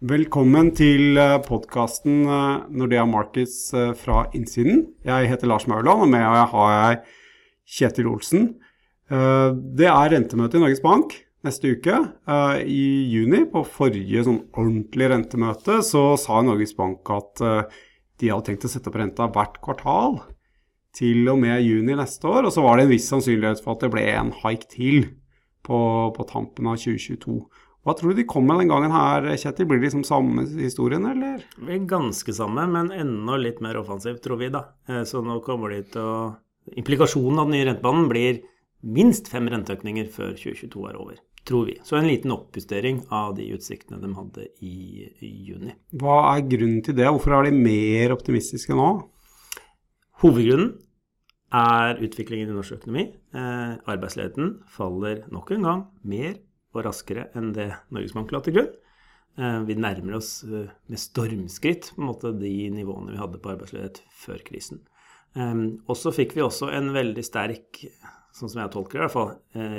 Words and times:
Velkommen 0.00 0.70
til 0.72 1.18
podkasten 1.44 2.22
Nordea 2.72 3.02
Markets 3.04 3.66
fra 4.00 4.22
innsiden. 4.32 4.86
Jeg 5.04 5.28
heter 5.28 5.50
Lars 5.50 5.66
Mauland, 5.68 6.06
og 6.06 6.08
med 6.08 6.24
meg 6.24 6.46
har 6.54 6.70
jeg 6.72 7.02
Kjetil 7.68 8.08
Olsen. 8.08 8.46
Det 9.12 9.90
er 9.90 10.14
rentemøte 10.14 10.56
i 10.56 10.64
Norges 10.64 10.80
Bank 10.80 11.18
neste 11.44 11.74
uke. 11.76 12.00
I 12.64 12.80
juni, 13.12 13.42
på 13.52 13.60
forrige 13.68 14.24
sånn 14.24 14.40
ordentlig 14.56 15.12
rentemøte, 15.12 15.82
så 15.84 16.16
sa 16.16 16.40
Norges 16.48 16.72
Bank 16.80 17.04
at 17.12 17.44
de 17.44 18.32
hadde 18.32 18.48
tenkt 18.48 18.64
å 18.64 18.72
sette 18.72 18.88
opp 18.88 18.96
renta 19.02 19.28
hvert 19.28 19.60
kvartal 19.60 20.22
til 20.96 21.28
og 21.28 21.44
med 21.44 21.60
juni 21.60 21.92
neste 22.00 22.24
år. 22.24 22.48
Og 22.48 22.56
så 22.56 22.64
var 22.64 22.80
det 22.80 22.88
en 22.88 22.96
viss 22.96 23.12
sannsynlighet 23.12 23.60
for 23.60 23.76
at 23.76 23.84
det 23.84 23.92
ble 23.92 24.08
en 24.16 24.32
haik 24.46 24.64
til 24.72 25.10
på, 25.60 25.76
på 26.16 26.32
tampen 26.32 26.72
av 26.72 26.80
2022. 26.80 27.42
Hva 27.80 27.94
tror 27.96 28.12
du 28.12 28.20
de 28.20 28.28
kommer 28.28 28.58
den 28.60 28.68
gangen 28.68 28.92
her, 28.92 29.24
Kjetil? 29.40 29.66
Blir 29.68 29.80
det 29.80 29.88
liksom 29.88 30.04
samme 30.04 30.44
historien, 30.60 31.06
eller? 31.08 31.40
Det 31.56 31.64
blir 31.64 31.86
ganske 31.88 32.34
samme, 32.36 32.66
men 32.68 32.92
enda 32.92 33.38
litt 33.40 33.62
mer 33.64 33.78
offensivt, 33.80 34.20
tror 34.24 34.42
vi, 34.42 34.50
da. 34.52 34.66
Eh, 34.88 35.00
så 35.08 35.22
nå 35.24 35.38
kommer 35.46 35.72
de 35.72 35.82
til 35.94 36.04
å 36.04 36.20
Implikasjonen 36.76 37.38
av 37.40 37.48
den 37.48 37.56
nye 37.56 37.66
rentebanen 37.66 38.08
blir 38.10 38.42
minst 38.94 39.30
fem 39.32 39.48
renteøkninger 39.50 40.10
før 40.12 40.34
2022 40.36 40.84
er 40.90 40.98
over, 41.00 41.16
tror 41.48 41.64
vi. 41.66 41.78
Så 41.86 41.96
en 41.98 42.06
liten 42.06 42.34
oppjustering 42.34 43.00
av 43.16 43.32
de 43.38 43.48
utsiktene 43.56 43.98
de 44.02 44.10
hadde 44.14 44.44
i, 44.62 45.08
i 45.24 45.30
juni. 45.48 45.72
Hva 45.98 46.20
er 46.34 46.44
grunnen 46.52 46.84
til 46.86 46.98
det? 47.00 47.08
Hvorfor 47.08 47.38
er 47.38 47.48
de 47.48 47.56
mer 47.56 48.14
optimistiske 48.14 48.76
nå? 48.76 48.90
Hovedgrunnen 50.22 50.76
er 51.56 51.98
utviklingen 52.04 52.52
i 52.52 52.54
norsk 52.54 52.76
økonomi. 52.78 53.08
Eh, 53.34 53.72
arbeidsledigheten 53.90 54.60
faller 54.70 55.24
nok 55.32 55.50
en 55.56 55.66
gang 55.66 55.82
mer 56.06 56.36
og 56.74 56.84
raskere 56.86 57.28
enn 57.38 57.52
det 57.56 57.70
Norges 57.90 58.14
Bank 58.16 58.32
la 58.34 58.42
til 58.44 58.56
grunn. 58.56 58.70
Eh, 59.38 59.60
vi 59.66 59.76
nærmer 59.78 60.18
oss 60.18 60.42
eh, 60.44 60.70
med 60.90 61.00
stormskritt 61.00 61.92
på 61.94 62.02
en 62.02 62.08
måte 62.10 62.32
de 62.36 62.52
nivåene 62.74 63.14
vi 63.14 63.20
hadde 63.20 63.40
på 63.42 63.52
arbeidsledighet 63.52 64.02
før 64.24 64.42
krisen. 64.46 64.82
Eh, 65.38 65.54
og 65.86 65.98
så 65.98 66.12
fikk 66.14 66.36
vi 66.36 66.44
også 66.44 66.70
en 66.74 66.92
veldig 66.96 67.24
sterk, 67.26 67.84
sånn 68.36 68.52
som 68.52 68.62
jeg 68.64 68.74
tolker 68.74 68.98
det 68.98 69.02
i 69.02 69.06
hvert 69.06 69.16
fall, 69.16 69.32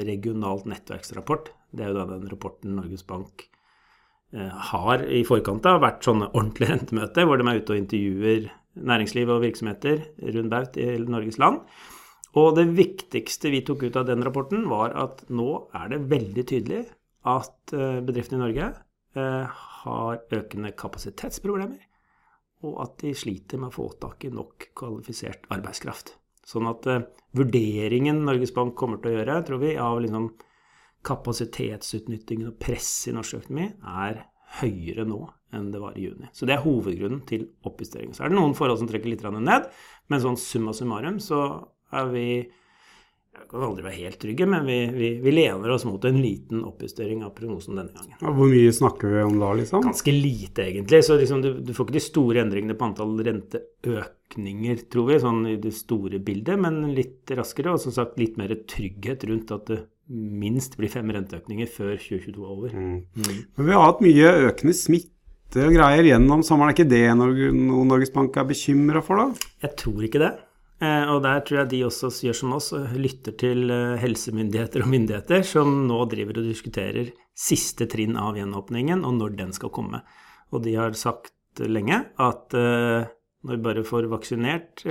regionalt 0.07 0.67
nettverksrapport. 0.67 1.53
Det 1.71 1.85
er 1.85 1.91
jo 1.91 1.99
da 2.01 2.07
den 2.09 2.27
rapporten 2.31 2.75
Norges 2.75 3.05
Bank 3.07 3.47
har 4.71 5.01
i 5.11 5.25
forkant 5.27 5.65
av 5.67 5.81
vært 5.83 6.05
sånne 6.07 6.29
ordentlige 6.29 6.71
rentemøter, 6.71 7.25
hvor 7.27 7.39
de 7.39 7.47
er 7.47 7.57
ute 7.59 7.73
og 7.73 7.79
intervjuer 7.81 8.45
næringsliv 8.91 9.31
og 9.31 9.41
virksomheter 9.43 10.05
rundt 10.35 10.51
baut 10.51 10.77
i 10.79 10.85
Norges 11.03 11.39
land. 11.39 11.63
Og 12.39 12.55
det 12.55 12.69
viktigste 12.77 13.51
vi 13.51 13.63
tok 13.67 13.83
ut 13.89 13.97
av 13.99 14.07
den 14.07 14.23
rapporten, 14.23 14.67
var 14.71 14.95
at 14.95 15.25
nå 15.33 15.49
er 15.75 15.91
det 15.91 16.03
veldig 16.11 16.45
tydelig 16.47 16.85
at 17.27 17.73
eh, 17.75 17.99
bedriftene 18.05 18.39
i 18.39 18.43
Norge 18.45 18.69
eh, 19.19 19.63
har 19.81 20.21
økende 20.37 20.71
kapasitetsproblemer, 20.77 21.81
og 22.67 22.79
at 22.85 22.97
de 23.03 23.11
sliter 23.17 23.59
med 23.59 23.71
å 23.71 23.75
få 23.75 23.89
tak 23.99 24.25
i 24.25 24.31
nok 24.33 24.69
kvalifisert 24.77 25.49
arbeidskraft. 25.53 26.15
Sånn 26.45 26.67
at 26.69 26.87
uh, 26.89 27.03
vurderingen 27.37 28.23
Norges 28.25 28.53
Bank 28.53 28.73
kommer 28.77 29.01
til 29.01 29.11
å 29.11 29.19
gjøre, 29.19 29.37
tror 29.45 29.61
vi, 29.61 29.75
av 29.81 29.99
liksom 30.01 30.31
kapasitetsutnyttingen 31.05 32.51
og 32.51 32.57
press 32.61 32.89
i 33.09 33.13
norsk 33.15 33.39
økonomi, 33.39 33.67
er 33.81 34.23
høyere 34.59 35.05
nå 35.07 35.21
enn 35.55 35.69
det 35.73 35.81
var 35.81 35.97
i 35.97 36.05
juni. 36.05 36.29
Så 36.35 36.47
det 36.47 36.55
er 36.55 36.63
hovedgrunnen 36.65 37.23
til 37.27 37.47
oppjustering. 37.67 38.13
Så 38.15 38.25
er 38.25 38.31
det 38.31 38.37
noen 38.37 38.55
forhold 38.57 38.81
som 38.81 38.89
trekker 38.89 39.11
litt 39.11 39.23
ned, 39.25 39.69
men 40.11 40.23
sånn 40.23 40.39
summa 40.39 40.73
summarum 40.75 41.19
så 41.23 41.41
er 41.91 42.11
vi 42.13 42.25
jeg 43.31 43.47
kan 43.47 43.63
aldri 43.63 43.83
være 43.85 43.97
helt 44.03 44.19
trygge, 44.19 44.45
men 44.47 44.65
vi, 44.67 44.77
vi, 44.91 45.09
vi, 45.23 45.31
lener 45.33 45.71
oss 45.71 45.85
mot 45.87 46.03
en 46.07 46.17
liten 46.19 46.65
oppjustering 46.67 47.23
av 47.23 47.31
prognosen 47.35 47.79
denne 47.79 47.95
gangen. 47.95 48.17
Ja, 48.19 48.33
hvor 48.35 48.49
mye 48.51 48.73
snakker 48.75 49.13
vi 49.13 49.21
om 49.23 49.37
da, 49.39 49.53
liksom? 49.55 49.85
Ganske 49.85 50.13
lite, 50.13 50.65
egentlig. 50.67 50.99
Så 51.07 51.15
liksom, 51.19 51.41
du, 51.43 51.49
du, 51.63 51.71
får 51.75 51.87
ikke 51.87 51.97
de 51.97 52.03
store 52.03 52.43
endringene 52.43 52.75
på 52.75 52.89
antall 52.89 53.15
renteøkninger, 53.27 54.83
tror 54.91 55.07
vi, 55.09 55.21
sånn 55.23 55.41
i 55.47 55.55
det 55.63 55.71
store 55.77 56.19
bildet, 56.23 56.59
men 56.59 56.91
litt 56.97 57.31
raskere. 57.39 57.77
Og 57.77 57.81
som 57.83 57.95
sagt 57.95 58.19
litt 58.19 58.35
mer 58.39 58.53
trygghet 58.67 59.23
rundt 59.31 59.55
at 59.55 59.71
det 59.71 59.79
minst 60.11 60.75
blir 60.79 60.91
fem 60.91 61.07
renteøkninger 61.15 61.71
før 61.71 61.95
2022 61.95 62.35
er 62.35 62.53
over. 62.57 62.75
Mm. 62.75 63.01
Mm. 63.15 63.41
Men 63.57 63.71
vi 63.71 63.75
har 63.77 63.87
hatt 63.87 64.03
mye 64.03 64.37
økende 64.51 64.75
smitte 64.75 65.67
og 65.67 65.75
greier 65.79 66.11
gjennom 66.11 66.43
sommeren. 66.43 66.75
Er 66.75 66.77
ikke 66.77 66.91
det 66.91 67.05
noe 67.15 67.83
Norges 67.87 68.11
Bank 68.11 68.35
er 68.35 68.47
bekymra 68.51 69.03
for, 69.07 69.23
da? 69.23 69.51
Jeg 69.63 69.77
tror 69.79 70.07
ikke 70.07 70.23
det. 70.27 70.33
Eh, 70.81 71.05
og 71.13 71.21
der 71.21 71.43
tror 71.45 71.59
jeg 71.59 71.71
de 71.75 71.83
også 71.85 72.09
gjør 72.25 72.37
som 72.39 72.55
oss, 72.57 72.71
og 72.73 72.95
lytter 72.97 73.35
til 73.37 73.69
eh, 73.69 73.99
helsemyndigheter 74.01 74.81
og 74.81 74.89
myndigheter 74.89 75.45
som 75.45 75.83
nå 75.85 75.99
driver 76.09 76.41
og 76.41 76.47
diskuterer 76.49 77.11
siste 77.37 77.85
trinn 77.89 78.17
av 78.17 78.39
gjenåpningen 78.39 79.05
og 79.05 79.19
når 79.19 79.37
den 79.37 79.53
skal 79.53 79.73
komme. 79.73 80.01
Og 80.49 80.65
de 80.65 80.73
har 80.79 80.97
sagt 80.97 81.61
lenge 81.61 82.01
at 82.17 82.57
eh, 82.57 83.05
når 83.41 83.57
vi 83.57 83.65
bare 83.65 83.85
får 83.85 84.05
vaksinert 84.05 84.83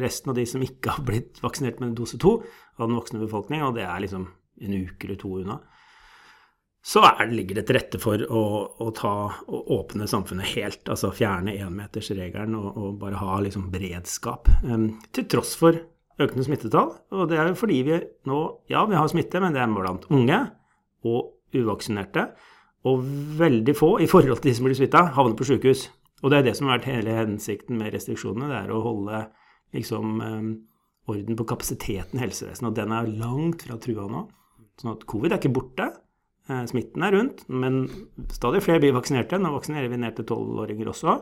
resten 0.00 0.30
av 0.32 0.36
de 0.38 0.46
som 0.48 0.62
ikke 0.64 0.94
har 0.94 1.04
blitt 1.04 1.42
vaksinert 1.44 1.82
med 1.82 1.92
dose 1.98 2.16
to 2.16 2.38
av 2.78 2.86
den 2.86 2.96
voksne 2.96 3.20
befolkninga, 3.20 3.66
og 3.68 3.74
det 3.76 3.84
er 3.84 4.00
liksom 4.00 4.24
en 4.64 4.76
uke 4.86 5.04
eller 5.04 5.18
to 5.20 5.34
unna, 5.42 5.58
så 6.80 7.02
er, 7.04 7.28
ligger 7.28 7.58
det 7.58 7.66
til 7.68 7.76
rette 7.76 7.98
for 8.00 8.22
å, 8.24 8.42
å, 8.80 8.90
ta, 8.96 9.12
å 9.44 9.58
åpne 9.76 10.08
samfunnet 10.08 10.54
helt. 10.54 10.82
Altså 10.88 11.12
fjerne 11.12 11.52
énmetersregelen 11.60 12.56
og, 12.56 12.70
og 12.72 12.94
bare 13.02 13.20
ha 13.20 13.40
liksom 13.44 13.68
beredskap. 13.72 14.48
Um, 14.64 14.94
til 15.12 15.28
tross 15.28 15.52
for 15.60 15.76
økende 16.20 16.46
smittetall. 16.46 16.94
Og 17.12 17.28
det 17.28 17.36
er 17.40 17.52
jo 17.52 17.58
fordi 17.60 17.82
vi 17.84 18.00
nå 18.28 18.40
Ja, 18.72 18.86
vi 18.88 18.96
har 18.96 19.10
smitte, 19.12 19.42
men 19.44 19.56
det 19.56 19.62
er 19.62 19.76
blant 19.76 20.08
unge 20.08 20.40
og 21.04 21.36
uvaksinerte. 21.56 22.30
Og 22.88 23.04
veldig 23.36 23.76
få, 23.76 23.98
i 24.00 24.08
forhold 24.08 24.40
til 24.40 24.50
de 24.50 24.56
som 24.56 24.68
blir 24.68 24.78
smitta, 24.78 25.04
havner 25.16 25.36
på 25.36 25.50
sykehus. 25.50 25.90
Og 26.24 26.32
det 26.32 26.40
er 26.40 26.48
det 26.48 26.56
som 26.56 26.68
har 26.68 26.78
vært 26.78 26.92
hele 26.94 27.16
hensikten 27.16 27.76
med 27.80 27.92
restriksjonene. 27.92 28.48
Det 28.48 28.60
er 28.62 28.72
å 28.72 28.84
holde 28.84 29.24
liksom 29.76 30.20
um, 30.20 30.52
orden 31.12 31.36
på 31.36 31.48
kapasiteten 31.48 32.16
i 32.16 32.24
helsevesenet. 32.24 32.70
Og 32.70 32.76
den 32.76 32.94
er 32.96 33.16
langt 33.20 33.66
fra 33.66 33.76
trua 33.80 34.08
nå. 34.08 34.24
Sånn 34.80 34.94
at 34.94 35.04
covid 35.08 35.34
er 35.34 35.42
ikke 35.42 35.52
borte. 35.60 35.90
Eh, 36.50 36.64
smitten 36.66 37.04
er 37.06 37.14
rundt, 37.14 37.44
men 37.48 37.84
stadig 38.32 38.64
flere 38.64 38.82
blir 38.82 38.96
vaksinerte. 38.96 39.38
Nå 39.38 39.52
vaksinerer 39.54 39.90
vi 39.92 40.00
ned 40.00 40.16
til 40.16 40.26
tolvåringer 40.30 40.90
også. 40.90 41.20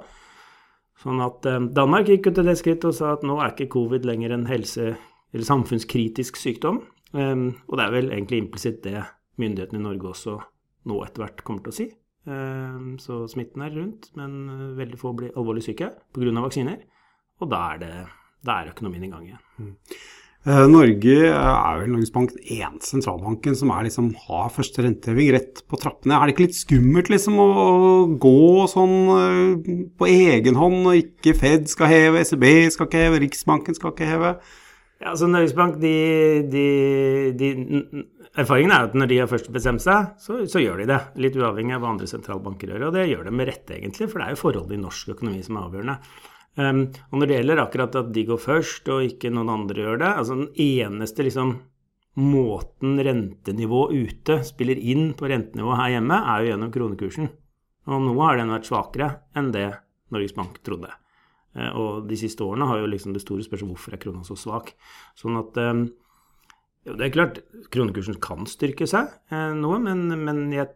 Sånn 1.03 1.21
at 1.23 1.47
eh, 1.49 1.61
Danmark 1.77 2.09
gikk 2.09 2.31
ut 2.31 2.39
til 2.39 2.49
det 2.49 2.57
skrittet 2.61 2.89
og 2.91 2.97
sa 2.97 3.13
at 3.17 3.27
nå 3.27 3.37
er 3.43 3.53
ikke 3.53 3.73
covid 3.77 4.09
lenger 4.09 4.35
en 4.35 4.49
helse- 4.49 4.95
eller 5.29 5.45
samfunnskritisk 5.45 6.39
sykdom. 6.41 6.81
Um, 7.13 7.51
og 7.69 7.77
det 7.77 7.85
er 7.85 7.93
vel 7.93 8.11
egentlig 8.13 8.39
implisitt 8.43 8.79
det 8.85 9.03
myndighetene 9.41 9.81
i 9.81 9.85
Norge 9.85 10.11
også 10.11 10.35
nå 10.89 10.97
etter 11.05 11.25
hvert 11.25 11.43
kommer 11.45 11.65
til 11.65 11.73
å 11.73 11.77
si. 11.77 11.87
Um, 12.29 12.95
så 13.01 13.23
smitten 13.29 13.65
er 13.65 13.77
rundt, 13.77 14.09
men 14.17 14.75
veldig 14.77 15.01
få 15.01 15.13
blir 15.17 15.37
alvorlig 15.37 15.67
syke 15.67 15.91
pga. 16.17 16.33
vaksiner. 16.41 16.81
Og 17.45 17.53
da 17.53 17.61
er, 17.75 17.83
det, 17.83 17.93
da 18.45 18.57
er 18.57 18.73
økonomien 18.73 19.05
i 19.05 19.13
gang 19.13 19.29
igjen. 19.29 19.77
Eh, 20.47 20.65
Norge 20.71 21.17
er 21.29 21.81
vel 21.81 21.91
Norges 21.91 22.13
Bank 22.15 22.31
den 22.37 22.45
eneste 22.61 22.93
sentralbanken 22.95 23.57
som 23.59 23.73
liksom, 23.85 24.13
har 24.29 24.53
første 24.55 24.85
renteheving 24.85 25.33
rett 25.35 25.65
på 25.67 25.81
trappene. 25.83 26.15
Er 26.15 26.29
det 26.29 26.37
ikke 26.37 26.47
litt 26.47 26.61
skummelt 26.61 27.11
liksom, 27.11 27.41
å 27.43 27.49
gå 28.23 28.69
sånn 28.71 28.97
uh, 29.11 29.75
på 29.99 30.09
egen 30.09 30.61
hånd, 30.61 30.87
og 30.87 31.01
ikke 31.01 31.35
Fed 31.37 31.67
skal 31.73 31.91
heve, 31.91 32.23
ECB 32.23 32.47
skal 32.71 32.89
ikke 32.89 33.03
heve, 33.03 33.21
Riksbanken 33.25 33.77
skal 33.77 33.93
ikke 33.93 34.09
heve? 34.13 34.33
Ja, 35.03 35.11
altså 35.11 35.29
Norges 35.31 35.57
Bank, 35.59 35.77
de, 35.83 35.93
de, 36.51 36.65
de, 37.39 37.51
Erfaringen 38.39 38.73
er 38.75 38.89
at 38.89 38.97
når 38.99 39.11
de 39.11 39.21
har 39.21 39.31
først 39.31 39.51
bestemt 39.55 39.83
seg, 39.83 40.15
så, 40.23 40.41
så, 40.47 40.63
gjør 40.63 40.83
de 40.85 40.89
det. 40.93 41.03
Litt 41.19 41.37
uavhengig 41.39 41.75
av 41.75 41.83
hva 41.83 41.93
andre 41.97 42.09
sentralbanker 42.11 42.71
gjør. 42.71 42.89
Og 42.89 42.97
det 42.97 43.09
gjør 43.11 43.27
de 43.27 43.35
med 43.35 43.51
rette, 43.51 43.75
egentlig, 43.75 44.07
for 44.11 44.23
det 44.23 44.29
er 44.29 44.37
jo 44.37 44.43
forholdet 44.47 44.79
i 44.79 44.83
norsk 44.83 45.15
økonomi 45.17 45.43
som 45.43 45.59
er 45.59 45.69
avgjørende. 45.69 45.97
Um, 46.59 46.89
og 47.13 47.21
når 47.21 47.31
det 47.31 47.37
gjelder 47.37 47.61
akkurat 47.63 47.97
at 48.01 48.09
de 48.11 48.25
går 48.27 48.39
først, 48.43 48.89
og 48.91 49.05
ikke 49.07 49.31
noen 49.31 49.51
andre 49.53 49.85
gjør 49.85 50.01
det 50.01 50.09
altså 50.11 50.35
Den 50.41 50.49
eneste 50.59 51.23
liksom, 51.23 51.53
måten 52.19 52.99
rentenivå 53.07 53.85
ute 53.95 54.41
spiller 54.47 54.81
inn 54.81 55.13
på 55.15 55.29
rentenivå 55.31 55.77
her 55.79 55.93
hjemme, 55.95 56.19
er 56.19 56.43
jo 56.43 56.51
gjennom 56.51 56.73
kronekursen. 56.75 57.29
Og 57.89 58.03
nå 58.03 58.17
har 58.19 58.41
den 58.41 58.51
vært 58.51 58.67
svakere 58.67 59.13
enn 59.39 59.53
det 59.55 59.69
Norges 60.11 60.35
Bank 60.35 60.59
trodde. 60.67 60.91
Uh, 61.55 61.71
og 61.71 62.11
de 62.11 62.19
siste 62.19 62.43
årene 62.43 62.67
har 62.67 62.83
jo 62.83 62.91
liksom 62.91 63.15
det 63.15 63.23
store 63.23 63.47
spørsmålet 63.47 63.77
hvorfor 63.77 63.95
er 63.95 64.03
krona 64.03 64.27
så 64.27 64.35
svak. 64.41 64.75
Sånn 65.19 65.39
at 65.39 65.63
um, 65.63 65.87
jo, 66.89 66.99
det 66.99 67.07
er 67.07 67.15
klart, 67.15 67.41
kronekursen 67.71 68.19
kan 68.25 68.51
styrke 68.51 68.91
seg 68.91 69.15
uh, 69.31 69.55
noe, 69.55 69.79
men, 69.87 70.09
men 70.27 70.49
jeg, 70.57 70.75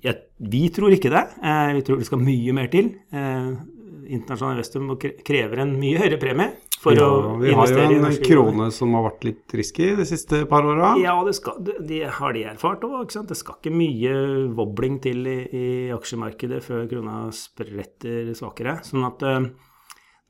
jeg, 0.00 0.24
vi 0.40 0.64
tror 0.72 0.96
ikke 0.96 1.12
det. 1.12 1.26
Uh, 1.44 1.76
vi 1.76 1.84
tror 1.84 2.00
det 2.00 2.08
skal 2.08 2.24
mye 2.24 2.56
mer 2.56 2.72
til 2.72 2.94
internasjonale 4.06 4.60
investorer 4.60 5.18
krever 5.26 5.64
en 5.64 5.74
mye 5.80 6.00
høyere 6.00 6.20
premie 6.22 6.52
for 6.84 6.96
ja, 6.96 7.08
å 7.08 7.36
investere 7.40 7.96
i 7.96 8.00
norske 8.02 8.20
Vi 8.20 8.34
har 8.34 8.40
jo 8.40 8.46
en 8.46 8.54
krone 8.54 8.70
som 8.76 8.96
har 8.96 9.06
vært 9.06 9.26
litt 9.28 9.54
risky 9.56 9.90
de 9.98 10.06
siste 10.08 10.42
par 10.50 10.66
åra. 10.68 10.94
Ja, 11.00 11.16
det 11.26 11.36
skal, 11.38 11.60
de 11.64 12.00
har 12.18 12.36
de 12.36 12.46
erfart 12.52 12.84
òg. 12.86 13.14
Det 13.28 13.38
skal 13.38 13.60
ikke 13.60 13.74
mye 13.74 14.16
wobbling 14.56 14.98
til 15.04 15.24
i, 15.30 15.38
i 15.48 15.68
aksjemarkedet 15.94 16.60
før 16.64 16.88
krona 16.90 17.28
spretter 17.34 18.34
svakere. 18.36 18.80
Sånn 18.84 19.06
at 19.08 19.24
eh, 19.28 19.46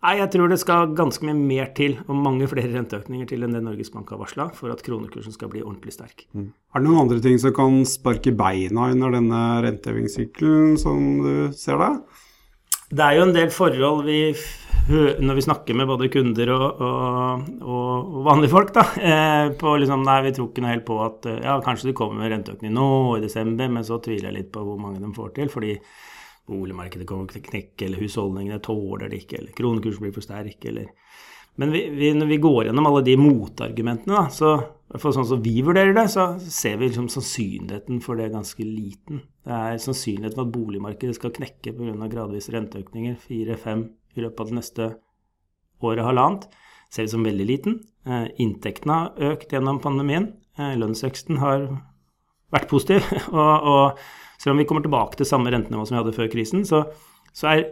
Nei, 0.04 0.18
jeg 0.18 0.34
tror 0.34 0.50
det 0.52 0.58
skal 0.60 0.90
ganske 0.92 1.24
mye 1.24 1.32
mer 1.38 1.70
til, 1.72 1.94
og 2.04 2.18
mange 2.20 2.44
flere 2.50 2.68
renteøkninger 2.74 3.28
til 3.30 3.46
enn 3.46 3.54
det 3.56 3.62
Norges 3.64 3.88
Bank 3.94 4.10
har 4.12 4.18
varsla, 4.20 4.50
for 4.52 4.68
at 4.74 4.82
kronekursen 4.84 5.32
skal 5.32 5.48
bli 5.48 5.62
ordentlig 5.64 5.94
sterk. 5.94 6.26
Mm. 6.36 6.50
Er 6.52 6.82
det 6.82 6.90
noen 6.90 7.06
andre 7.06 7.22
ting 7.24 7.38
som 7.40 7.54
kan 7.56 7.78
sparke 7.88 8.34
beina 8.36 8.90
under 8.92 9.14
denne 9.16 9.40
rentehevingssykkelen, 9.64 10.76
som 10.82 11.06
du 11.24 11.32
ser 11.56 11.80
det? 11.80 11.88
Det 12.94 13.02
er 13.02 13.16
jo 13.18 13.24
en 13.26 13.34
del 13.34 13.50
forhold 13.50 14.04
vi 14.06 14.20
når 14.84 15.38
vi 15.38 15.42
snakker 15.46 15.76
med 15.78 15.88
både 15.88 16.10
kunder 16.12 16.50
og, 16.52 16.80
og, 16.84 17.60
og 17.64 18.18
vanlige 18.26 18.52
folk, 18.52 18.72
da, 18.76 18.82
eh, 19.00 19.46
på 19.56 19.70
liksom 19.80 20.02
Nei, 20.04 20.18
vi 20.26 20.32
tror 20.36 20.50
ikke 20.50 20.60
noe 20.60 20.74
helt 20.74 20.84
på 20.84 20.98
at 21.00 21.28
Ja, 21.40 21.54
kanskje 21.64 21.88
du 21.88 21.94
kommer 21.96 22.20
med 22.20 22.34
renteøkning 22.34 22.74
nå 22.76 22.88
i 23.16 23.22
desember, 23.24 23.70
men 23.72 23.86
så 23.88 23.96
tviler 24.04 24.28
jeg 24.28 24.36
litt 24.36 24.50
på 24.52 24.60
hvor 24.66 24.76
mange 24.82 25.00
de 25.00 25.08
får 25.16 25.32
til. 25.38 25.48
fordi 25.48 25.78
boligmarkedet 26.44 27.06
kommer 27.08 27.32
til 27.32 27.40
å 27.40 27.46
knekke, 27.46 27.86
eller 27.86 28.04
husholdningene 28.04 28.60
tåler 28.60 29.08
det 29.08 29.22
ikke, 29.22 29.40
eller 29.40 29.56
kronekursen 29.56 30.04
blir 30.04 30.12
for 30.12 30.26
sterk, 30.26 30.58
eller 30.68 30.90
Men 31.60 31.70
vi, 31.70 31.84
vi, 31.94 32.10
når 32.16 32.30
vi 32.32 32.40
går 32.42 32.68
gjennom 32.68 32.88
alle 32.88 33.04
de 33.06 33.14
motargumentene, 33.20 34.16
da, 34.16 34.24
så 34.32 34.56
for 35.00 35.14
sånn 35.14 35.26
som 35.26 35.42
vi 35.42 35.56
vurderer 35.64 35.94
det, 35.96 36.06
så 36.12 36.34
ser 36.38 36.76
vi 36.78 36.88
liksom 36.88 37.08
sannsynligheten 37.10 38.00
for 38.02 38.18
det 38.18 38.32
ganske 38.34 38.66
liten. 38.66 39.22
Det 39.46 39.54
er 39.54 39.80
sannsynligheten 39.82 40.38
for 40.38 40.46
at 40.46 40.54
boligmarkedet 40.54 41.16
skal 41.18 41.34
knekke 41.34 41.74
pga. 41.74 42.10
gradvise 42.10 42.54
renteøkninger, 42.54 43.16
fire-fem 43.22 43.88
i 44.14 44.22
løpet 44.22 44.42
av 44.42 44.50
det 44.50 44.58
neste 44.60 44.88
året, 45.82 46.04
halvannet, 46.06 46.46
ser 46.94 47.06
vi 47.06 47.14
som 47.14 47.26
veldig 47.26 47.46
liten. 47.48 47.80
Eh, 48.06 48.28
inntektene 48.42 49.00
har 49.00 49.32
økt 49.32 49.54
gjennom 49.54 49.80
pandemien. 49.82 50.30
Eh, 50.58 50.76
lønnsveksten 50.78 51.42
har 51.42 51.66
vært 52.54 52.70
positiv. 52.70 53.06
og, 53.34 53.66
og 53.66 54.38
selv 54.38 54.54
om 54.54 54.62
vi 54.62 54.68
kommer 54.70 54.84
tilbake 54.86 55.18
til 55.18 55.28
samme 55.28 55.50
rentenivå 55.50 55.86
som 55.86 55.96
vi 55.96 56.02
hadde 56.02 56.16
før 56.16 56.30
krisen, 56.30 56.62
så, 56.68 56.84
så 57.34 57.50
er 57.50 57.64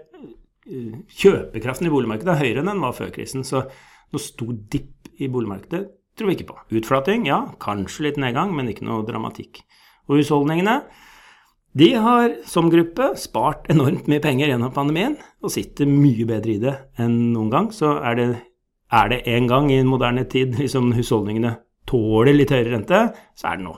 kjøpekraften 0.67 1.88
i 1.88 1.93
boligmarkedet 1.93 2.35
er 2.35 2.43
høyere 2.44 2.62
enn 2.62 2.70
den 2.70 2.82
var 2.85 2.94
før 2.97 3.11
krisen. 3.14 3.47
Så 3.47 3.64
noe 3.67 4.23
stor 4.23 4.53
dipp 4.73 5.11
i 5.19 5.31
boligmarkedet 5.32 5.87
tror 6.19 6.29
vi 6.29 6.37
ikke 6.37 6.50
på. 6.50 6.59
Utflating, 6.79 7.26
ja, 7.29 7.41
kanskje 7.62 8.09
litt 8.09 8.20
nedgang, 8.20 8.53
men 8.55 8.69
ikke 8.70 8.87
noe 8.87 9.06
dramatikk. 9.09 9.62
Og 10.11 10.20
husholdningene, 10.20 10.82
de 11.79 11.88
har 12.05 12.35
som 12.49 12.69
gruppe 12.73 13.14
spart 13.17 13.70
enormt 13.73 14.09
mye 14.11 14.23
penger 14.23 14.50
gjennom 14.53 14.75
pandemien 14.75 15.17
og 15.41 15.55
sitter 15.55 15.88
mye 15.88 16.26
bedre 16.29 16.53
i 16.53 16.61
det 16.61 16.75
enn 17.00 17.32
noen 17.32 17.53
gang. 17.53 17.70
Så 17.73 17.94
er 18.05 18.19
det, 18.19 18.26
er 18.93 19.12
det 19.12 19.23
en 19.32 19.49
gang 19.49 19.70
i 19.73 19.81
en 19.81 19.88
moderne 19.88 20.26
tid 20.29 20.58
liksom 20.61 20.93
husholdningene 20.99 21.56
tåler 21.88 22.37
litt 22.37 22.53
høyere 22.53 22.76
rente, 22.76 23.00
så 23.35 23.49
er 23.50 23.58
det 23.58 23.67
nå. 23.67 23.73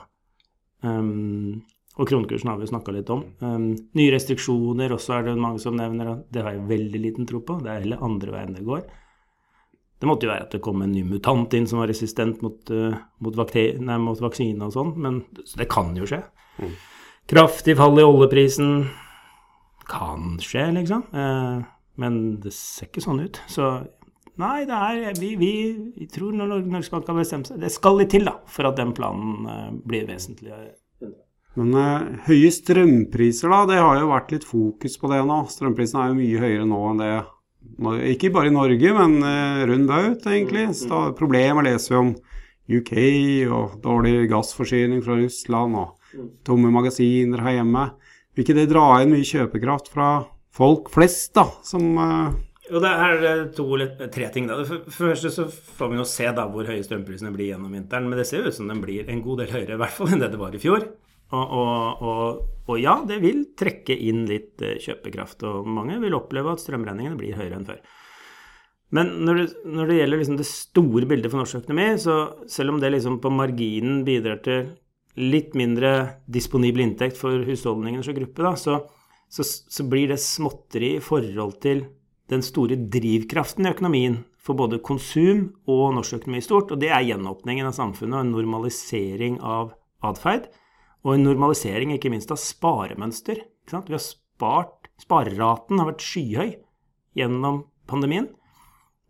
Um, 0.85 1.63
og 1.95 2.09
kronekursen 2.09 2.49
har 2.51 2.59
vi 2.59 2.67
snakka 2.67 2.91
litt 2.91 3.09
om. 3.13 3.23
Um, 3.39 3.69
nye 3.95 4.11
restriksjoner 4.11 4.91
også 4.91 5.15
er 5.15 5.29
det 5.29 5.35
mange 5.39 5.61
som 5.63 5.77
nevner. 5.79 6.17
Det 6.31 6.43
har 6.43 6.57
jeg 6.57 6.67
veldig 6.67 7.01
liten 7.01 7.27
tro 7.29 7.39
på. 7.45 7.61
Det 7.63 7.71
er 7.71 7.85
heller 7.85 8.03
andre 8.03 8.33
veien 8.33 8.57
det 8.57 8.65
går. 8.67 8.83
Det 10.03 10.09
måtte 10.09 10.27
jo 10.27 10.33
være 10.33 10.47
at 10.49 10.57
det 10.57 10.63
kom 10.65 10.83
en 10.83 10.91
ny 10.91 11.05
mutant 11.07 11.55
inn 11.55 11.69
som 11.71 11.79
var 11.79 11.87
resistent 11.87 12.43
mot, 12.43 12.59
uh, 12.75 12.97
mot, 13.23 13.39
nei, 13.55 13.97
mot 14.03 14.25
vaksine 14.27 14.67
og 14.67 14.75
sånn, 14.75 14.91
men 14.99 15.23
det 15.55 15.69
kan 15.71 15.95
jo 15.95 16.09
skje. 16.09 16.19
Mm. 16.59 16.75
Kraftig 17.31 17.77
fall 17.79 17.97
i 18.01 18.05
oljeprisen 18.05 18.89
kan 19.87 20.35
skje, 20.43 20.67
liksom. 20.75 21.07
Uh, 21.15 21.63
men 22.01 22.41
det 22.43 22.51
ser 22.57 22.91
ikke 22.91 23.05
sånn 23.07 23.23
ut. 23.23 23.39
Så 23.47 23.71
nei, 24.41 24.65
det 24.67 24.75
er 24.75 25.13
Vi, 25.15 25.37
vi, 25.39 25.53
vi 25.95 26.11
tror 26.11 26.35
når 26.35 26.57
Norges 26.67 26.91
Bank 26.91 27.07
har 27.07 27.15
bestemt 27.15 27.47
seg 27.47 27.61
Det 27.63 27.69
skal 27.71 28.01
litt 28.01 28.11
til 28.11 28.27
da, 28.27 28.35
for 28.51 28.67
at 28.67 28.75
den 28.75 28.91
planen 28.97 29.47
uh, 29.47 29.69
blir 29.87 30.09
vesentlig 30.09 30.51
men 31.55 31.75
eh, 31.79 32.07
høye 32.27 32.51
strømpriser, 32.51 33.51
da, 33.51 33.61
det 33.69 33.79
har 33.79 33.99
jo 34.01 34.11
vært 34.11 34.33
litt 34.35 34.47
fokus 34.47 34.97
på 34.99 35.11
det 35.11 35.21
nå. 35.27 35.39
Strømprisene 35.51 36.03
er 36.03 36.11
jo 36.11 36.19
mye 36.19 36.43
høyere 36.43 36.67
nå 36.67 36.81
enn 36.91 37.03
det 37.03 37.11
Ikke 38.11 38.31
bare 38.35 38.51
i 38.51 38.55
Norge, 38.55 38.95
men 38.97 39.17
eh, 39.23 39.61
rundt 39.69 39.91
baut, 39.91 40.27
egentlig. 40.27 40.67
Mm, 40.67 40.73
mm. 40.73 40.79
Så 40.81 41.03
problemer 41.17 41.67
leser 41.67 41.95
vi 41.95 42.01
om 42.01 42.15
UK 42.75 42.93
og 43.55 43.77
dårlig 43.83 44.25
gassforsyning 44.31 45.03
fra 45.05 45.15
Russland 45.19 45.77
og 45.79 46.11
mm. 46.11 46.31
tomme 46.47 46.73
magasiner 46.73 47.45
her 47.45 47.61
hjemme. 47.61 47.87
Vil 48.35 48.43
ikke 48.43 48.57
det 48.57 48.71
dra 48.73 48.89
inn 48.99 49.13
mye 49.15 49.27
kjøpekraft 49.27 49.93
fra 49.93 50.09
folk 50.55 50.91
flest, 50.91 51.33
da, 51.37 51.47
som 51.63 51.87
eh, 51.99 52.35
jo, 52.65 52.79
det 52.81 52.89
er 52.89 53.41
to 53.53 53.65
eller 53.75 54.07
tre 54.11 54.27
ting. 54.33 54.47
da. 54.49 54.57
For, 54.65 54.85
for 54.89 55.11
første 55.11 55.31
så 55.31 55.45
får 55.47 55.91
vi 55.91 55.99
nå 55.99 56.05
se 56.09 56.29
da 56.33 56.47
hvor 56.49 56.65
høye 56.65 56.83
strømprisene 56.83 57.29
blir 57.35 57.51
gjennom 57.51 57.75
vinteren. 57.77 58.09
Men 58.09 58.19
det 58.19 58.25
ser 58.27 58.41
jo 58.41 58.49
ut 58.49 58.57
som 58.57 58.71
den 58.71 58.81
blir 58.81 59.09
en 59.11 59.21
god 59.23 59.43
del 59.43 59.53
høyere, 59.53 59.75
i 59.75 59.81
hvert 59.83 59.93
fall 59.93 60.11
enn 60.11 60.23
det 60.23 60.31
det 60.33 60.41
var 60.41 60.55
i 60.57 60.61
fjor. 60.61 60.87
Og, 61.33 61.45
og, 61.57 62.01
og, 62.05 62.41
og, 62.67 62.75
ja, 62.79 62.99
det 63.07 63.17
vil 63.23 63.47
trekke 63.57 63.95
inn 63.97 64.25
litt 64.29 64.61
eh, 64.61 64.77
kjøpekraft, 64.81 65.45
og 65.49 65.69
mange 65.69 65.97
vil 66.03 66.17
oppleve 66.17 66.53
at 66.53 66.61
strømregningene 66.61 67.17
blir 67.19 67.37
høyere 67.37 67.57
enn 67.57 67.67
før. 67.67 67.79
Men 68.93 69.09
når 69.25 69.39
det, 69.39 69.45
når 69.65 69.89
det 69.89 69.97
gjelder 69.97 70.21
liksom 70.21 70.37
det 70.39 70.47
store 70.47 71.09
bildet 71.09 71.31
for 71.33 71.41
norsk 71.41 71.63
økonomi, 71.63 71.87
så 71.99 72.17
selv 72.51 72.75
om 72.75 72.81
det 72.81 72.93
liksom 72.93 73.17
på 73.23 73.31
marginen 73.33 74.03
bidrar 74.07 74.43
til 74.45 74.69
litt 75.15 75.55
mindre 75.57 76.21
disponibel 76.29 76.83
inntekt 76.83 77.17
for 77.17 77.43
husholdningene 77.47 78.05
som 78.05 78.15
gruppe, 78.17 78.45
da, 78.45 78.53
så, 78.59 78.79
så, 79.31 79.43
så 79.43 79.85
blir 79.89 80.11
det 80.11 80.21
småtteri 80.21 80.95
i 80.99 81.03
forhold 81.03 81.57
til 81.65 81.85
den 82.31 82.45
store 82.45 82.77
drivkraften 82.91 83.65
i 83.65 83.73
økonomien 83.73 84.19
for 84.45 84.57
både 84.57 84.81
konsum 84.85 85.47
og 85.71 85.95
norsk 85.97 86.19
økonomi 86.19 86.43
stort, 86.45 86.73
og 86.73 86.81
det 86.81 86.91
er 86.93 87.07
gjenåpningen 87.07 87.69
av 87.69 87.75
samfunnet 87.77 88.19
og 88.19 88.25
en 88.25 88.35
normalisering 88.35 89.39
av 89.41 89.73
atferd. 90.05 90.51
Og 91.05 91.13
en 91.13 91.27
normalisering 91.27 91.93
ikke 91.93 92.09
minst 92.09 92.33
av 92.33 92.41
sparemønster. 92.41 93.43
Vi 93.69 93.75
har 93.77 94.01
spart, 94.01 94.89
Spareraten 94.95 95.81
har 95.81 95.89
vært 95.89 96.03
skyhøy 96.05 96.53
gjennom 97.19 97.65
pandemien. 97.89 98.29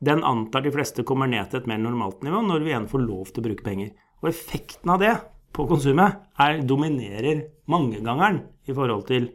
Den 0.03 0.23
antar 0.25 0.65
de 0.65 0.73
fleste 0.73 1.05
kommer 1.07 1.29
ned 1.29 1.51
til 1.51 1.61
et 1.61 1.69
mer 1.69 1.79
normalt 1.81 2.25
nivå 2.25 2.41
når 2.43 2.65
vi 2.65 2.73
igjen 2.73 2.89
får 2.89 3.03
lov 3.05 3.31
til 3.31 3.43
å 3.43 3.47
bruke 3.47 3.65
penger. 3.65 3.93
Og 4.23 4.31
effekten 4.31 4.91
av 4.91 5.01
det 5.01 5.13
på 5.55 5.67
konsumet 5.69 6.19
er, 6.41 6.59
dominerer 6.67 7.45
mangegangeren 7.71 8.41
i 8.67 8.75
forhold 8.75 9.05
til 9.07 9.29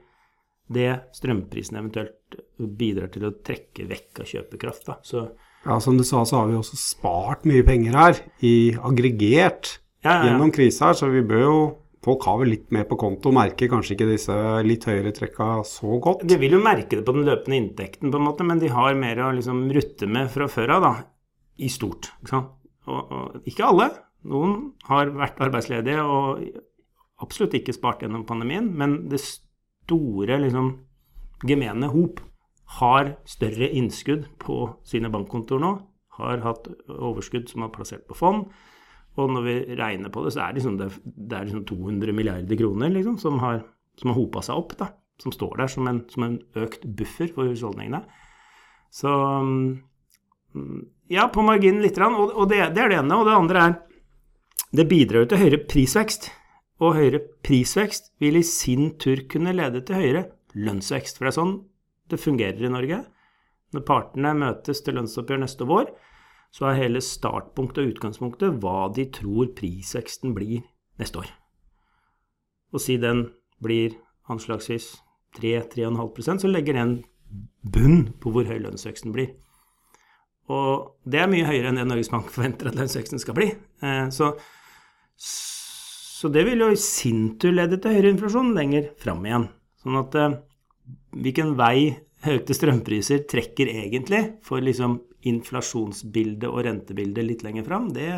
det 0.70 0.90
strømprisen 1.16 1.78
eventuelt 1.80 2.40
bidrar 2.58 3.10
til 3.14 3.26
å 3.26 3.34
trekke 3.46 3.86
vekk 3.90 4.22
av 4.22 4.28
kjøpekraft. 4.30 4.90
Så, 5.06 5.24
ja, 5.64 5.78
Som 5.80 5.98
du 5.98 6.04
sa, 6.04 6.22
så 6.28 6.42
har 6.42 6.50
vi 6.50 6.58
også 6.58 6.78
spart 6.78 7.46
mye 7.48 7.64
penger 7.66 7.96
her, 7.96 8.20
i 8.44 8.74
aggregert, 8.76 9.78
ja, 10.04 10.10
ja, 10.10 10.12
ja. 10.12 10.26
gjennom 10.28 10.52
krisa 10.54 10.90
her, 10.90 10.98
så 11.00 11.10
vi 11.10 11.24
bør 11.26 11.42
jo 11.46 11.56
folk 12.04 12.24
har 12.28 12.38
vel 12.40 12.52
litt 12.54 12.70
mer 12.74 12.86
på 12.88 12.98
konto, 13.00 13.32
merker 13.34 13.68
kanskje 13.70 13.94
ikke 13.96 14.08
disse 14.08 14.36
litt 14.64 14.86
høyere 14.88 15.12
trekka 15.16 15.48
så 15.68 15.98
godt. 16.02 16.24
De 16.28 16.38
vil 16.40 16.56
jo 16.56 16.62
merke 16.64 16.96
det 16.96 17.04
på 17.06 17.14
den 17.16 17.26
løpende 17.28 17.58
inntekten, 17.60 18.12
på 18.12 18.20
en 18.20 18.26
måte, 18.26 18.46
men 18.46 18.62
de 18.62 18.70
har 18.72 18.96
mer 18.98 19.20
å 19.26 19.32
liksom 19.36 19.66
rutte 19.76 20.08
med 20.08 20.30
fra 20.32 20.48
før 20.50 20.76
av, 20.78 20.86
da. 20.86 20.94
I 21.60 21.68
stort. 21.68 22.08
Ikke, 22.24 22.40
og, 22.88 23.12
og, 23.12 23.36
ikke 23.48 23.66
alle. 23.68 23.90
Noen 24.30 24.56
har 24.88 25.12
vært 25.16 25.40
arbeidsledige 25.44 26.04
og 26.04 26.40
absolutt 27.20 27.58
ikke 27.58 27.76
spart 27.76 28.04
gjennom 28.04 28.24
pandemien, 28.28 28.70
men 28.72 29.02
det 29.12 29.20
store, 29.20 30.40
liksom, 30.40 30.72
gemene 31.44 31.92
hop 31.92 32.24
har 32.80 33.14
større 33.28 33.68
innskudd 33.76 34.24
på 34.40 34.62
sine 34.86 35.10
bankkontoer 35.12 35.60
nå. 35.60 35.76
Har 36.20 36.40
hatt 36.44 36.66
overskudd 36.92 37.48
som 37.48 37.64
er 37.64 37.72
plassert 37.74 38.08
på 38.08 38.16
fond 38.16 38.48
og 39.18 39.34
når 39.34 39.46
vi 39.46 39.56
regner 39.78 40.12
på 40.12 40.22
det, 40.24 40.32
så 40.34 40.44
er 40.44 40.54
det, 40.54 40.60
liksom, 40.60 40.78
det 40.78 41.36
er 41.36 41.46
liksom 41.48 41.66
200 41.66 42.14
milliarder 42.14 42.58
kroner 42.60 42.92
liksom, 42.94 43.18
som 43.18 43.40
har, 43.42 43.62
som 43.98 44.12
har 44.12 44.18
hopa 44.18 44.42
seg 44.46 44.60
opp. 44.60 44.76
da, 44.78 44.92
Som 45.22 45.34
står 45.34 45.56
der 45.58 45.72
som 45.72 45.88
en, 45.90 46.04
som 46.12 46.26
en 46.26 46.38
økt 46.62 46.86
buffer 46.86 47.32
for 47.34 47.50
husholdningene. 47.50 48.04
Så 48.94 49.10
mm, 49.10 49.80
ja, 51.10 51.26
på 51.28 51.42
marginen 51.42 51.82
lite 51.82 52.00
grann. 52.00 52.14
Og, 52.14 52.34
og 52.34 52.50
det, 52.50 52.62
det, 52.76 52.84
er 52.84 52.92
det 52.92 53.00
ene. 53.02 53.18
Og 53.18 53.26
det 53.26 53.36
andre 53.36 53.64
er 53.66 53.78
det 54.70 54.86
bidrar 54.86 55.24
jo 55.24 55.30
til 55.32 55.42
høyere 55.42 55.64
prisvekst. 55.70 56.30
Og 56.80 56.94
høyere 56.96 57.20
prisvekst 57.44 58.12
vil 58.22 58.38
i 58.38 58.46
sin 58.46 58.94
tur 59.02 59.24
kunne 59.30 59.54
lede 59.56 59.82
til 59.86 59.98
høyere 59.98 60.28
lønnsvekst. 60.54 61.18
For 61.18 61.26
det 61.26 61.32
er 61.32 61.40
sånn 61.40 61.56
det 62.10 62.22
fungerer 62.22 62.62
i 62.66 62.70
Norge. 62.70 63.02
Når 63.74 63.86
partene 63.86 64.32
møtes 64.38 64.80
til 64.82 64.96
lønnsoppgjør 64.98 65.42
neste 65.44 65.66
vår, 65.66 65.90
så 66.50 66.70
er 66.70 66.80
hele 66.80 67.02
startpunktet 67.04 67.84
og 67.84 67.92
utgangspunktet 67.94 68.58
hva 68.62 68.88
de 68.94 69.06
tror 69.14 69.52
prisveksten 69.56 70.34
blir 70.34 70.64
neste 71.00 71.22
år. 71.22 71.30
Og 72.74 72.82
si 72.82 72.96
den 73.02 73.28
blir 73.62 73.94
anslagsvis 74.30 74.96
3-3,5% 75.38 76.42
så 76.42 76.50
legger 76.50 76.76
det 76.76 76.82
en 76.82 76.96
bunn 77.62 78.02
på 78.22 78.32
hvor 78.34 78.48
høy 78.48 78.58
lønnsveksten 78.64 79.14
blir. 79.14 79.32
Og 80.50 80.96
det 81.06 81.20
er 81.22 81.30
mye 81.30 81.46
høyere 81.46 81.70
enn 81.70 81.78
det 81.78 81.86
Norges 81.86 82.10
Bank 82.10 82.30
forventer 82.34 82.70
at 82.70 82.78
lønnsveksten 82.78 83.22
skal 83.22 83.36
bli. 83.38 83.52
Eh, 83.86 84.06
så, 84.10 84.32
så 85.14 86.30
det 86.34 86.42
vil 86.48 86.64
jo 86.64 86.72
i 86.74 86.80
sin 86.80 87.36
tur 87.38 87.54
lede 87.54 87.78
til 87.78 87.94
høyere 87.94 88.14
inflasjon 88.16 88.54
lenger 88.56 88.90
fram 88.98 89.22
igjen. 89.28 89.46
Sånn 89.82 90.00
at 90.00 90.18
eh, 90.18 90.38
hvilken 91.14 91.54
vei 91.60 91.76
økte 92.30 92.56
strømpriser 92.56 93.22
trekker 93.30 93.70
egentlig 93.70 94.24
for 94.44 94.62
liksom 94.64 94.98
inflasjonsbildet 95.28 96.48
og 96.48 96.62
rentebildet 96.66 97.26
litt 97.26 97.44
lenger 97.46 97.66
fram, 97.66 97.90
det, 97.96 98.08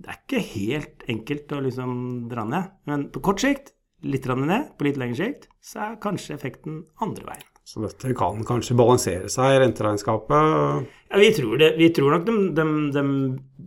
det, 0.00 0.08
er 0.08 0.18
ikke 0.22 0.46
helt 0.54 1.04
enkelt 1.12 1.54
å 1.54 1.62
liksom 1.66 1.92
dra 2.30 2.46
ned. 2.48 2.74
Men 2.90 3.08
på 3.14 3.22
kort 3.30 3.44
sikt, 3.44 3.74
litt 4.02 4.26
ned, 4.26 4.74
på 4.78 4.88
litt 4.88 5.00
lengre 5.00 5.20
sikt, 5.20 5.48
så 5.60 5.84
er 5.86 6.02
kanskje 6.02 6.36
effekten 6.38 6.84
andre 7.04 7.32
veien. 7.32 7.48
Så 7.70 7.82
dette 7.84 8.14
kan 8.18 8.40
kanskje 8.42 8.74
balansere 8.74 9.28
seg 9.30 9.52
i 9.54 9.58
renteregnskapet? 9.62 10.88
Ja, 11.12 11.18
vi 11.20 11.28
tror, 11.36 11.52
det, 11.60 11.68
vi 11.78 11.90
tror 11.94 12.16
nok 12.16 12.24
de, 12.26 12.34
de, 12.56 12.64
de, 12.96 13.02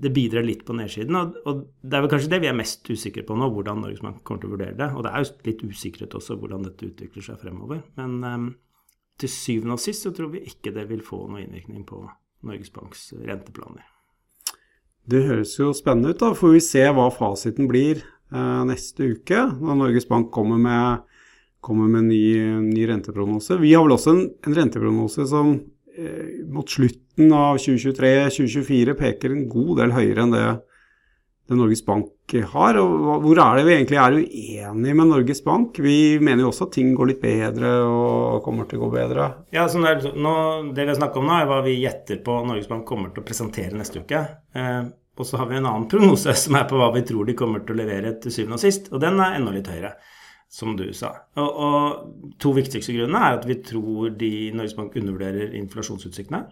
det 0.03 0.11
bidrar 0.11 0.43
litt 0.43 0.65
på 0.67 0.75
nedsiden. 0.75 1.15
Og, 1.15 1.37
og, 1.47 1.61
det 1.79 1.95
er 1.95 2.03
vel 2.03 2.11
kanskje 2.11 2.33
det 2.33 2.41
vi 2.43 2.49
er 2.51 2.57
mest 2.57 2.89
usikre 2.89 3.23
på 3.27 3.37
nå, 3.39 3.47
hvordan 3.53 3.79
Norges 3.85 4.03
Bank 4.03 4.19
kommer 4.27 4.43
til 4.43 4.51
å 4.51 4.55
vurdere 4.57 4.75
det. 4.81 4.89
Og 4.91 5.05
det 5.05 5.13
er 5.13 5.23
jo 5.23 5.29
litt 5.47 5.63
usikkerhet 5.69 6.17
også 6.19 6.35
hvordan 6.41 6.67
dette 6.67 6.89
utvikler 6.89 7.27
seg 7.29 7.39
fremover. 7.45 7.79
Men 8.01 8.17
um, 8.27 8.49
til 9.23 9.31
syvende 9.31 9.77
og 9.77 9.85
sist 9.85 10.03
så 10.03 10.11
tror 10.15 10.33
vi 10.33 10.43
ikke 10.51 10.75
det 10.75 10.83
vil 10.89 11.05
få 11.05 11.21
noen 11.29 11.45
innvirkning 11.45 11.87
på 11.87 12.03
Norges 12.43 12.71
Banks 12.73 13.11
renteplaner. 13.17 13.85
Det 15.09 15.23
høres 15.27 15.55
jo 15.59 15.73
spennende 15.75 16.13
ut. 16.13 16.21
Da 16.21 16.31
får 16.37 16.55
vi 16.55 16.61
se 16.63 16.83
hva 16.95 17.09
fasiten 17.11 17.67
blir 17.71 17.99
eh, 17.99 18.61
neste 18.69 19.09
uke, 19.15 19.47
når 19.59 19.79
Norges 19.81 20.07
Bank 20.09 20.31
kommer 20.35 20.61
med 20.61 21.09
kommer 21.63 21.87
med 21.87 22.09
ny, 22.11 22.23
ny 22.59 22.87
renteprognose. 22.89 23.55
Vi 23.61 23.71
har 23.71 23.85
vel 23.85 23.95
også 23.95 24.11
en, 24.11 24.23
en 24.43 24.55
renteprognose 24.57 25.23
som 25.31 25.53
eh, 25.95 26.43
mot 26.51 26.67
slutten 26.67 27.31
av 27.31 27.59
2023-2024 27.63 28.95
peker 28.99 29.31
en 29.31 29.45
god 29.51 29.79
del 29.79 29.95
høyere 29.95 30.25
enn 30.25 30.35
det, 30.35 30.47
det, 31.49 31.57
Norges 31.57 31.83
Bank 31.85 32.35
har. 32.53 32.79
Og 32.79 33.23
hvor 33.25 33.41
er 33.43 33.59
det 33.59 33.65
vi 33.67 33.75
egentlig 33.75 33.99
er 33.99 34.17
uenige 34.17 34.95
med 34.95 35.09
Norges 35.11 35.43
Bank? 35.45 35.79
Vi 35.83 35.97
mener 36.23 36.45
jo 36.45 36.51
også 36.53 36.69
at 36.69 36.75
ting 36.77 36.93
går 36.97 37.11
litt 37.11 37.21
bedre 37.23 37.75
og 37.83 38.41
kommer 38.45 38.69
til 38.69 38.79
å 38.79 38.85
gå 38.85 38.91
bedre. 38.95 39.29
Ja, 39.55 39.67
det, 39.67 39.83
er, 39.91 40.09
nå, 40.15 40.33
det 40.75 40.87
vi 40.89 40.97
snakker 40.97 41.21
om 41.21 41.29
nå, 41.29 41.37
er 41.37 41.49
hva 41.51 41.61
vi 41.65 41.77
gjetter 41.81 42.23
på 42.25 42.39
Norges 42.47 42.69
Bank 42.71 42.87
kommer 42.89 43.13
til 43.13 43.23
å 43.23 43.27
presentere 43.27 43.77
neste 43.77 44.03
uke. 44.03 44.25
Eh, 44.55 44.81
og 45.13 45.29
så 45.29 45.37
har 45.37 45.49
vi 45.51 45.59
en 45.59 45.69
annen 45.69 45.87
prognose 45.91 46.33
som 46.45 46.57
er 46.57 46.67
på 46.69 46.79
hva 46.79 46.89
vi 46.95 47.05
tror 47.07 47.29
de 47.29 47.37
kommer 47.37 47.65
til 47.65 47.75
å 47.75 47.81
levere 47.83 48.15
til 48.23 48.33
syvende 48.33 48.59
og 48.59 48.63
sist, 48.63 48.91
og 48.93 49.03
den 49.03 49.21
er 49.21 49.37
enda 49.37 49.53
litt 49.55 49.69
høyere 49.71 49.95
som 50.53 50.75
du 50.77 50.85
sa. 50.93 51.15
Og, 51.41 51.61
og 51.65 52.35
to 52.41 52.51
viktigste 52.53 52.93
grunner 52.93 53.25
er 53.25 53.39
at 53.39 53.47
vi 53.49 53.57
tror 53.65 54.13
de 54.19 54.51
Norges 54.53 54.75
Bank 54.77 54.93
undervurderer 54.99 55.55
inflasjonsutsiktene. 55.57 56.43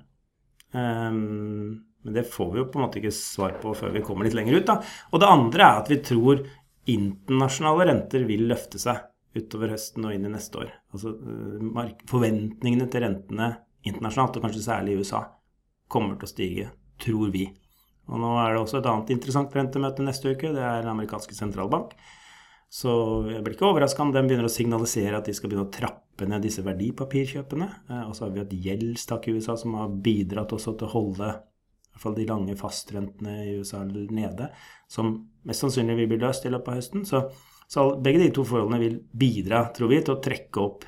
Um, 0.73 1.83
men 2.03 2.15
det 2.17 2.25
får 2.33 2.51
vi 2.53 2.61
jo 2.61 2.67
på 2.71 2.79
en 2.79 2.85
måte 2.87 2.99
ikke 3.01 3.13
svar 3.13 3.55
på 3.61 3.73
før 3.77 3.93
vi 3.93 4.03
kommer 4.05 4.25
litt 4.25 4.37
lenger 4.37 4.57
ut. 4.57 4.67
da. 4.69 4.79
Og 5.11 5.21
det 5.21 5.29
andre 5.29 5.67
er 5.67 5.81
at 5.83 5.91
vi 5.91 5.99
tror 6.05 6.43
internasjonale 6.89 7.87
renter 7.91 8.25
vil 8.27 8.47
løfte 8.49 8.81
seg 8.81 9.03
utover 9.37 9.75
høsten 9.75 10.07
og 10.07 10.15
inn 10.15 10.27
i 10.27 10.31
neste 10.33 10.63
år. 10.63 10.71
Altså 10.91 11.13
eh, 11.15 11.91
Forventningene 12.09 12.87
til 12.91 13.05
rentene 13.05 13.51
internasjonalt, 13.87 14.37
og 14.37 14.45
kanskje 14.45 14.65
særlig 14.65 14.95
i 14.95 15.03
USA, 15.03 15.23
kommer 15.91 16.17
til 16.17 16.27
å 16.27 16.31
stige, 16.31 16.71
tror 17.01 17.31
vi. 17.33 17.47
Og 18.11 18.19
nå 18.21 18.31
er 18.41 18.53
det 18.53 18.63
også 18.63 18.81
et 18.81 18.89
annet 18.89 19.13
interessant 19.13 19.53
rentemøte 19.55 20.03
neste 20.05 20.33
uke. 20.33 20.51
Det 20.53 20.61
er 20.61 20.81
den 20.83 20.91
amerikanske 20.91 21.37
sentralbank. 21.37 21.93
Så 22.71 22.91
jeg 23.27 23.43
blir 23.43 23.55
ikke 23.57 23.67
overraska 23.67 24.03
om 24.03 24.13
de 24.13 24.21
begynner 24.23 24.47
å 24.47 24.51
signalisere 24.51 25.17
at 25.17 25.27
de 25.27 25.35
skal 25.35 25.51
begynne 25.51 25.67
å 25.67 25.73
trappe 25.73 26.27
ned 26.27 26.43
disse 26.45 26.63
verdipapirkjøpene. 26.63 27.69
Eh, 27.91 28.03
og 28.07 28.15
så 28.17 28.25
har 28.25 28.35
vi 28.35 28.43
et 28.43 28.57
gjeldstak 28.67 29.27
i 29.27 29.37
USA 29.37 29.57
som 29.59 29.75
har 29.79 29.95
bidratt 30.03 30.53
også 30.55 30.75
til 30.79 30.89
å 30.89 30.93
holde 30.95 31.31
i 31.91 31.93
hvert 31.93 32.05
fall 32.05 32.15
de 32.15 32.25
lange 32.29 32.55
fastrentene 32.55 33.33
i 33.43 33.57
USA 33.59 33.83
nede, 33.83 34.47
som 34.87 35.11
mest 35.43 35.65
sannsynlig 35.65 35.97
vil 35.99 36.09
bli 36.13 36.21
løst 36.23 36.47
i 36.47 36.51
løpet 36.53 36.71
av 36.71 36.79
høsten. 36.79 37.03
Så, 37.05 37.25
så 37.67 37.85
begge 37.99 38.23
de 38.23 38.31
to 38.33 38.45
forholdene 38.47 38.79
vil 38.79 38.97
bidra, 39.11 39.65
tror 39.75 39.91
vi, 39.91 39.99
til 40.01 40.15
å 40.15 40.21
trekke 40.23 40.63
opp 40.63 40.87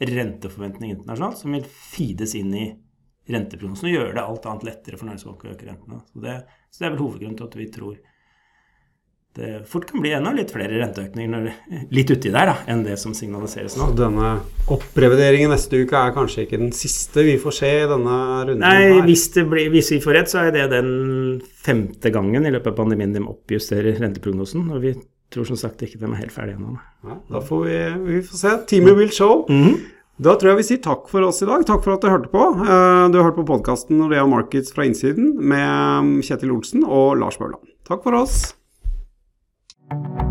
renteforventning 0.00 0.96
internasjonalt, 0.96 1.38
som 1.38 1.54
vil 1.54 1.66
fides 1.70 2.34
inn 2.40 2.54
i 2.56 2.66
renteprognosen 3.30 3.86
og 3.86 3.94
gjøre 3.94 4.14
det 4.16 4.24
alt 4.24 4.48
annet 4.50 4.66
lettere 4.66 4.98
for 4.98 5.10
Bank 5.10 5.44
å 5.46 5.52
øke 5.52 5.68
rentene. 5.68 6.00
Så 6.10 6.24
det, 6.24 6.36
så 6.70 6.82
det 6.82 6.88
er 6.88 6.94
vel 6.96 7.02
hovedgrunnen 7.04 7.38
til 7.38 7.46
at 7.46 7.58
vi 7.60 7.68
tror 7.70 8.00
det 9.38 9.50
fort 9.70 9.84
kan 9.86 10.02
bli 10.02 10.10
enda 10.16 10.32
litt 10.34 10.50
flere 10.50 10.80
renteøkninger 10.80 11.44
litt 11.96 12.10
uti 12.10 12.32
der 12.34 12.50
da, 12.50 12.56
enn 12.70 12.82
det 12.82 12.96
som 12.98 13.14
signaliseres 13.14 13.76
nå. 13.78 13.90
Så 13.92 13.98
denne 13.98 14.32
opprevideringen 14.74 15.52
neste 15.54 15.84
uke 15.84 16.00
er 16.00 16.16
kanskje 16.16 16.46
ikke 16.46 16.58
den 16.58 16.74
siste 16.74 17.24
vi 17.26 17.36
får 17.40 17.56
se 17.60 17.70
i 17.84 17.86
denne 17.90 18.16
runden? 18.48 18.64
Nei, 18.64 18.98
hvis, 19.06 19.28
blir, 19.38 19.70
hvis, 19.70 19.92
vi 19.94 20.00
får 20.02 20.18
rett, 20.18 20.32
så 20.32 20.42
er 20.48 20.52
det 20.56 20.66
den 20.74 20.90
femte 21.62 22.12
gangen 22.14 22.46
i 22.46 22.52
løpet 22.52 22.72
av 22.72 22.82
pandemien 22.82 23.14
de 23.14 23.22
oppjusterer 23.22 24.02
renteprognosen. 24.02 24.66
Og 24.74 24.82
vi 24.82 24.96
tror 25.30 25.46
som 25.46 25.58
sagt 25.58 25.86
ikke 25.86 26.00
de 26.00 26.10
er 26.10 26.20
helt 26.24 26.34
ferdige 26.34 26.58
ennå. 26.58 26.74
Ja, 27.06 27.22
da 27.30 27.46
får 27.46 27.64
vi, 27.68 27.80
vi 28.10 28.20
får 28.26 28.42
se. 28.42 28.58
Teamet 28.74 28.98
will 28.98 29.14
show. 29.14 29.46
Mm 29.48 29.64
-hmm. 29.64 29.80
Da 30.20 30.34
tror 30.36 30.50
jeg 30.50 30.56
vi 30.58 30.68
sier 30.68 30.80
takk 30.84 31.08
for 31.08 31.24
oss 31.24 31.40
i 31.40 31.46
dag. 31.48 31.64
Takk 31.64 31.84
for 31.84 31.94
at 31.94 32.02
du 32.02 32.10
hørte 32.10 32.28
på. 32.28 32.42
Eh, 32.60 33.08
du 33.08 33.18
har 33.18 33.30
hørt 33.30 33.38
på 33.40 33.46
podkasten 33.48 33.96
Nordea 33.96 34.26
Markets 34.26 34.72
fra 34.72 34.84
innsiden 34.84 35.38
med 35.40 36.24
Kjetil 36.26 36.52
Olsen 36.52 36.84
og 36.84 37.16
Lars 37.16 37.40
Mørland. 37.40 37.64
Takk 37.88 38.02
for 38.02 38.12
oss. 38.12 38.59
Thank 39.90 40.20
you. 40.20 40.29